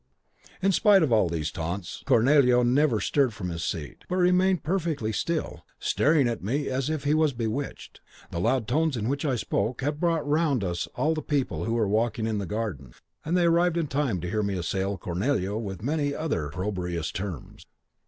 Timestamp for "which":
9.07-9.25